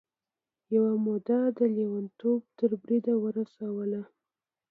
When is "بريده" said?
2.81-3.13